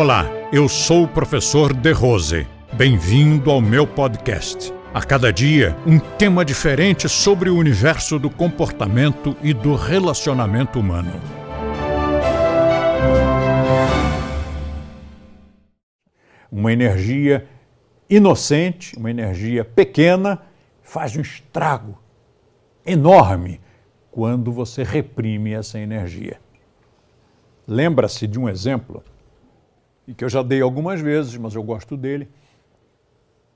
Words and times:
Olá, 0.00 0.26
eu 0.52 0.68
sou 0.68 1.02
o 1.02 1.08
professor 1.08 1.74
De 1.74 1.90
Rose. 1.90 2.46
Bem-vindo 2.74 3.50
ao 3.50 3.60
meu 3.60 3.84
podcast. 3.84 4.72
A 4.94 5.02
cada 5.02 5.32
dia, 5.32 5.76
um 5.84 5.98
tema 5.98 6.44
diferente 6.44 7.08
sobre 7.08 7.50
o 7.50 7.56
universo 7.56 8.16
do 8.16 8.30
comportamento 8.30 9.36
e 9.42 9.52
do 9.52 9.74
relacionamento 9.74 10.78
humano. 10.78 11.10
Uma 16.48 16.72
energia 16.72 17.48
inocente, 18.08 18.96
uma 18.96 19.10
energia 19.10 19.64
pequena, 19.64 20.40
faz 20.80 21.16
um 21.16 21.22
estrago 21.22 22.00
enorme 22.86 23.60
quando 24.12 24.52
você 24.52 24.84
reprime 24.84 25.54
essa 25.54 25.76
energia. 25.76 26.38
Lembra-se 27.66 28.28
de 28.28 28.38
um 28.38 28.48
exemplo, 28.48 29.02
e 30.08 30.14
que 30.14 30.24
eu 30.24 30.28
já 30.30 30.42
dei 30.42 30.62
algumas 30.62 31.02
vezes, 31.02 31.36
mas 31.36 31.54
eu 31.54 31.62
gosto 31.62 31.94
dele. 31.94 32.30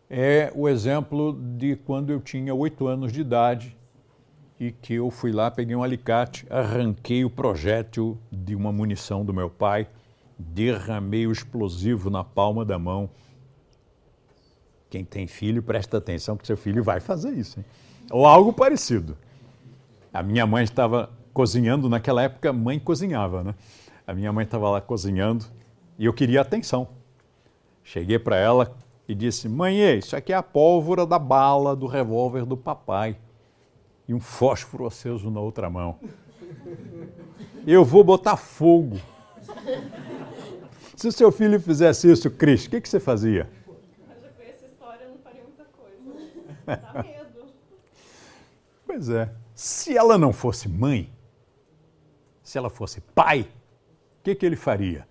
É 0.08 0.52
o 0.54 0.68
exemplo 0.68 1.32
de 1.56 1.76
quando 1.76 2.12
eu 2.12 2.20
tinha 2.20 2.54
oito 2.54 2.86
anos 2.86 3.10
de 3.10 3.22
idade 3.22 3.74
e 4.60 4.70
que 4.70 4.92
eu 4.92 5.10
fui 5.10 5.32
lá, 5.32 5.50
peguei 5.50 5.74
um 5.74 5.82
alicate, 5.82 6.46
arranquei 6.50 7.24
o 7.24 7.30
projétil 7.30 8.18
de 8.30 8.54
uma 8.54 8.70
munição 8.70 9.24
do 9.24 9.32
meu 9.32 9.48
pai, 9.48 9.88
derramei 10.38 11.26
o 11.26 11.32
explosivo 11.32 12.10
na 12.10 12.22
palma 12.22 12.66
da 12.66 12.78
mão. 12.78 13.08
Quem 14.90 15.06
tem 15.06 15.26
filho, 15.26 15.62
presta 15.62 15.96
atenção 15.96 16.36
que 16.36 16.46
seu 16.46 16.56
filho 16.56 16.84
vai 16.84 17.00
fazer 17.00 17.30
isso. 17.30 17.60
Hein? 17.60 17.64
Ou 18.10 18.26
algo 18.26 18.52
parecido. 18.52 19.16
A 20.12 20.22
minha 20.22 20.46
mãe 20.46 20.64
estava 20.64 21.08
cozinhando, 21.32 21.88
naquela 21.88 22.22
época 22.22 22.52
mãe 22.52 22.78
cozinhava, 22.78 23.42
né? 23.42 23.54
A 24.06 24.12
minha 24.12 24.30
mãe 24.30 24.44
estava 24.44 24.68
lá 24.68 24.82
cozinhando 24.82 25.46
e 25.98 26.04
eu 26.04 26.12
queria 26.12 26.40
atenção. 26.40 26.88
Cheguei 27.84 28.18
para 28.18 28.36
ela 28.36 28.76
e 29.08 29.14
disse: 29.14 29.48
Mãe, 29.48 29.98
isso 29.98 30.16
aqui 30.16 30.32
é 30.32 30.36
a 30.36 30.42
pólvora 30.42 31.06
da 31.06 31.18
bala 31.18 31.74
do 31.74 31.86
revólver 31.86 32.44
do 32.44 32.56
papai 32.56 33.16
e 34.08 34.14
um 34.14 34.20
fósforo 34.20 34.86
aceso 34.86 35.30
na 35.30 35.40
outra 35.40 35.68
mão. 35.68 35.98
Eu 37.66 37.84
vou 37.84 38.02
botar 38.02 38.36
fogo. 38.36 38.98
Se 40.96 41.06
o 41.06 41.12
seu 41.12 41.30
filho 41.30 41.60
fizesse 41.60 42.10
isso, 42.10 42.28
Cris, 42.28 42.66
o 42.66 42.70
que, 42.70 42.80
que 42.80 42.88
você 42.88 42.98
fazia? 42.98 43.48
Eu 43.68 44.20
já 44.20 44.28
conheço 44.30 44.64
a 44.64 44.68
história, 44.68 45.08
não 45.08 45.18
faria 45.18 45.42
muita 45.42 45.64
coisa. 45.64 46.82
Dá 46.92 47.02
medo. 47.02 47.46
Pois 48.84 49.08
é. 49.08 49.32
Se 49.54 49.96
ela 49.96 50.18
não 50.18 50.32
fosse 50.32 50.68
mãe, 50.68 51.12
se 52.42 52.58
ela 52.58 52.68
fosse 52.68 53.00
pai, 53.00 53.42
o 53.42 54.22
que, 54.24 54.34
que 54.34 54.44
ele 54.44 54.56
faria? 54.56 55.06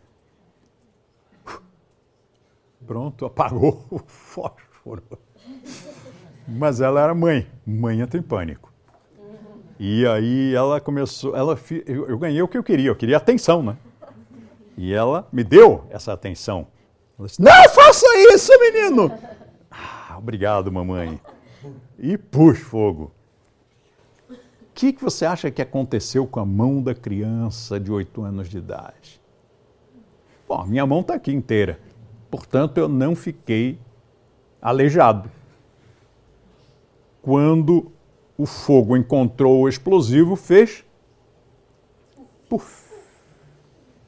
Pronto, 2.85 3.25
apagou 3.25 3.85
o 3.91 3.99
fósforo. 3.99 5.03
Mas 6.47 6.81
ela 6.81 7.01
era 7.01 7.13
mãe, 7.13 7.47
mãe 7.65 8.01
entra 8.01 8.19
em 8.19 8.23
pânico. 8.23 8.71
E 9.79 10.05
aí 10.05 10.53
ela 10.53 10.79
começou, 10.79 11.35
ela, 11.35 11.57
eu, 11.87 12.17
ganhei 12.17 12.41
o 12.41 12.47
que 12.47 12.57
eu 12.57 12.63
queria, 12.63 12.89
eu 12.89 12.95
queria 12.95 13.17
atenção, 13.17 13.63
né? 13.63 13.77
E 14.77 14.93
ela 14.93 15.27
me 15.31 15.43
deu 15.43 15.85
essa 15.89 16.13
atenção. 16.13 16.67
Ela 17.17 17.27
disse, 17.27 17.41
não 17.41 17.69
faça 17.69 18.05
isso, 18.31 18.51
menino! 18.59 19.11
Ah, 19.69 20.17
obrigado, 20.17 20.71
mamãe. 20.71 21.19
E 21.97 22.17
pus 22.17 22.59
fogo. 22.59 23.11
O 24.29 24.35
que, 24.73 24.93
que 24.93 25.03
você 25.03 25.25
acha 25.25 25.51
que 25.51 25.61
aconteceu 25.61 26.25
com 26.27 26.39
a 26.39 26.45
mão 26.45 26.81
da 26.81 26.93
criança 26.93 27.79
de 27.79 27.91
oito 27.91 28.21
anos 28.23 28.49
de 28.49 28.57
idade? 28.57 29.21
Bom, 30.47 30.65
minha 30.65 30.85
mão 30.85 31.01
está 31.01 31.15
aqui 31.15 31.31
inteira. 31.31 31.79
Portanto, 32.31 32.77
eu 32.77 32.87
não 32.87 33.13
fiquei 33.13 33.77
aleijado. 34.61 35.29
Quando 37.21 37.91
o 38.37 38.45
fogo 38.45 38.95
encontrou 38.95 39.61
o 39.61 39.69
explosivo, 39.69 40.37
fez. 40.37 40.85
Puf! 42.49 42.89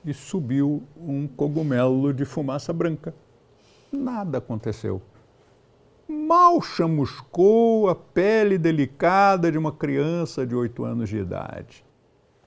E 0.06 0.14
subiu 0.14 0.84
um 0.98 1.28
cogumelo 1.28 2.14
de 2.14 2.24
fumaça 2.24 2.72
branca. 2.72 3.14
Nada 3.92 4.38
aconteceu. 4.38 5.02
Mal 6.08 6.62
chamuscou 6.62 7.90
a 7.90 7.96
pele 7.96 8.58
delicada 8.58 9.52
de 9.52 9.58
uma 9.58 9.72
criança 9.72 10.46
de 10.46 10.56
oito 10.56 10.84
anos 10.84 11.10
de 11.10 11.18
idade. 11.18 11.86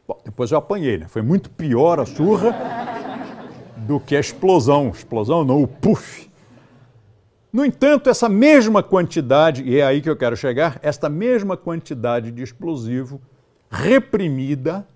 Bom, 0.08 0.18
depois 0.24 0.50
eu 0.50 0.58
apanhei, 0.58 0.98
né? 0.98 1.08
Foi 1.08 1.22
muito 1.22 1.50
pior 1.50 2.00
a 2.00 2.06
surra 2.06 2.95
do 3.86 4.00
que 4.00 4.16
a 4.16 4.20
explosão. 4.20 4.90
Explosão 4.90 5.44
não, 5.44 5.62
o 5.62 5.68
puff. 5.68 6.30
No 7.52 7.64
entanto, 7.64 8.10
essa 8.10 8.28
mesma 8.28 8.82
quantidade, 8.82 9.62
e 9.62 9.78
é 9.78 9.82
aí 9.82 10.02
que 10.02 10.10
eu 10.10 10.16
quero 10.16 10.36
chegar, 10.36 10.78
esta 10.82 11.08
mesma 11.08 11.56
quantidade 11.56 12.30
de 12.30 12.42
explosivo 12.42 13.20
reprimida, 13.70 14.86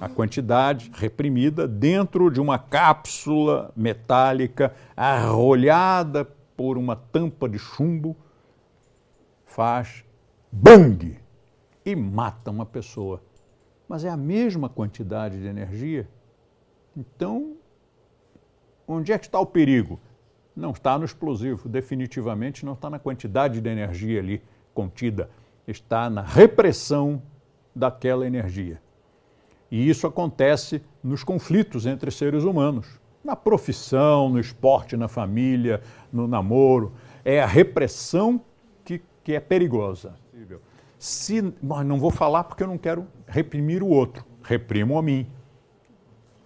a 0.00 0.08
quantidade 0.08 0.90
reprimida 0.94 1.66
dentro 1.66 2.30
de 2.30 2.40
uma 2.40 2.58
cápsula 2.58 3.70
metálica 3.76 4.72
arrolhada 4.96 6.24
por 6.56 6.78
uma 6.78 6.96
tampa 6.96 7.48
de 7.48 7.58
chumbo, 7.58 8.16
faz 9.44 10.04
bang 10.50 11.18
e 11.84 11.94
mata 11.94 12.50
uma 12.50 12.64
pessoa. 12.64 13.22
Mas 13.88 14.04
é 14.04 14.08
a 14.08 14.16
mesma 14.16 14.68
quantidade 14.68 15.38
de 15.40 15.46
energia 15.46 16.08
então, 16.96 17.56
onde 18.88 19.12
é 19.12 19.18
que 19.18 19.26
está 19.26 19.38
o 19.38 19.46
perigo? 19.46 20.00
Não 20.54 20.70
está 20.70 20.98
no 20.98 21.04
explosivo, 21.04 21.68
definitivamente 21.68 22.64
não 22.64 22.72
está 22.72 22.88
na 22.88 22.98
quantidade 22.98 23.60
de 23.60 23.68
energia 23.68 24.20
ali 24.20 24.42
contida, 24.72 25.28
está 25.68 26.08
na 26.08 26.22
repressão 26.22 27.22
daquela 27.74 28.26
energia. 28.26 28.80
E 29.70 29.88
isso 29.88 30.06
acontece 30.06 30.80
nos 31.02 31.22
conflitos 31.22 31.84
entre 31.84 32.10
seres 32.10 32.44
humanos, 32.44 32.98
na 33.22 33.36
profissão, 33.36 34.30
no 34.30 34.40
esporte, 34.40 34.96
na 34.96 35.08
família, 35.08 35.82
no 36.10 36.26
namoro. 36.26 36.94
É 37.24 37.42
a 37.42 37.46
repressão 37.46 38.40
que, 38.84 39.02
que 39.22 39.34
é 39.34 39.40
perigosa. 39.40 40.14
Se, 40.98 41.42
não 41.62 41.98
vou 41.98 42.10
falar 42.10 42.44
porque 42.44 42.62
eu 42.62 42.68
não 42.68 42.78
quero 42.78 43.06
reprimir 43.26 43.82
o 43.82 43.88
outro, 43.88 44.24
reprimo 44.42 44.96
a 44.96 45.02
mim 45.02 45.26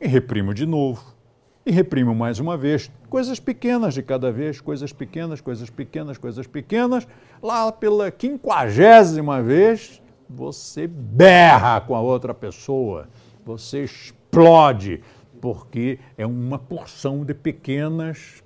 e 0.00 0.08
reprimo 0.08 0.54
de 0.54 0.64
novo. 0.64 1.14
E 1.64 1.70
reprimo 1.70 2.14
mais 2.14 2.38
uma 2.38 2.56
vez. 2.56 2.90
Coisas 3.10 3.38
pequenas 3.38 3.92
de 3.92 4.02
cada 4.02 4.32
vez, 4.32 4.60
coisas 4.60 4.92
pequenas, 4.92 5.40
coisas 5.40 5.68
pequenas, 5.68 6.16
coisas 6.16 6.46
pequenas. 6.46 7.06
Lá 7.42 7.70
pela 7.70 8.10
quinquagésima 8.10 9.42
vez, 9.42 10.02
você 10.28 10.86
berra 10.86 11.80
com 11.82 11.94
a 11.94 12.00
outra 12.00 12.32
pessoa, 12.32 13.08
você 13.44 13.84
explode, 13.84 15.02
porque 15.40 15.98
é 16.16 16.26
uma 16.26 16.58
porção 16.58 17.24
de 17.24 17.34
pequenas 17.34 18.42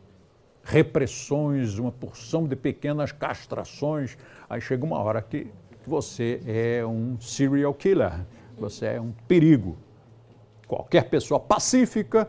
repressões, 0.64 1.78
uma 1.78 1.92
porção 1.92 2.48
de 2.48 2.56
pequenas 2.56 3.12
castrações. 3.12 4.16
Aí 4.50 4.60
chega 4.60 4.84
uma 4.84 4.98
hora 4.98 5.22
que 5.22 5.46
você 5.86 6.40
é 6.46 6.84
um 6.84 7.20
serial 7.20 7.74
killer, 7.74 8.26
você 8.58 8.86
é 8.86 9.00
um 9.00 9.12
perigo 9.28 9.76
qualquer 10.66 11.08
pessoa 11.08 11.38
pacífica 11.38 12.28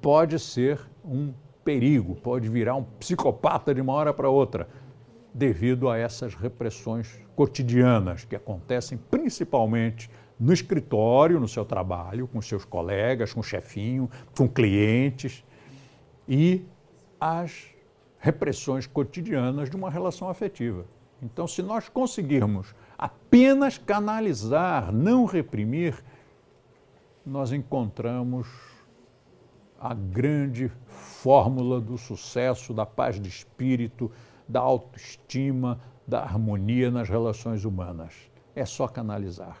pode 0.00 0.38
ser 0.38 0.80
um 1.04 1.32
perigo, 1.64 2.14
pode 2.14 2.48
virar 2.48 2.76
um 2.76 2.84
psicopata 2.84 3.74
de 3.74 3.80
uma 3.80 3.92
hora 3.92 4.14
para 4.14 4.28
outra, 4.28 4.68
devido 5.34 5.88
a 5.88 5.98
essas 5.98 6.34
repressões 6.34 7.22
cotidianas 7.36 8.24
que 8.24 8.34
acontecem 8.34 8.98
principalmente 9.10 10.10
no 10.38 10.52
escritório, 10.52 11.40
no 11.40 11.48
seu 11.48 11.64
trabalho, 11.64 12.26
com 12.26 12.40
seus 12.40 12.64
colegas, 12.64 13.32
com 13.32 13.40
o 13.40 13.44
chefinho, 13.44 14.08
com 14.36 14.48
clientes 14.48 15.44
e 16.28 16.64
as 17.20 17.66
repressões 18.18 18.86
cotidianas 18.86 19.68
de 19.68 19.76
uma 19.76 19.90
relação 19.90 20.28
afetiva. 20.28 20.84
Então, 21.22 21.46
se 21.46 21.62
nós 21.62 21.88
conseguirmos 21.88 22.74
apenas 22.96 23.76
canalizar, 23.76 24.92
não 24.92 25.24
reprimir, 25.24 26.02
nós 27.28 27.52
encontramos 27.52 28.48
a 29.78 29.92
grande 29.92 30.72
fórmula 30.86 31.80
do 31.80 31.98
sucesso, 31.98 32.72
da 32.72 32.86
paz 32.86 33.20
de 33.20 33.28
espírito, 33.28 34.10
da 34.48 34.60
autoestima, 34.60 35.78
da 36.06 36.20
harmonia 36.20 36.90
nas 36.90 37.08
relações 37.08 37.64
humanas. 37.66 38.14
É 38.56 38.64
só 38.64 38.88
canalizar. 38.88 39.58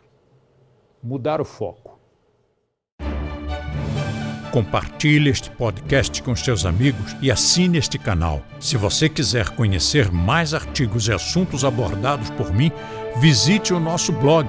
Mudar 1.02 1.40
o 1.42 1.44
foco. 1.44 1.98
Compartilhe 4.50 5.28
este 5.28 5.50
podcast 5.50 6.22
com 6.22 6.34
seus 6.34 6.64
amigos 6.64 7.14
e 7.20 7.30
assine 7.30 7.76
este 7.76 7.98
canal. 7.98 8.40
Se 8.58 8.78
você 8.78 9.10
quiser 9.10 9.50
conhecer 9.50 10.10
mais 10.10 10.54
artigos 10.54 11.06
e 11.06 11.12
assuntos 11.12 11.66
abordados 11.66 12.30
por 12.30 12.50
mim, 12.50 12.72
visite 13.20 13.74
o 13.74 13.78
nosso 13.78 14.10
blog 14.10 14.48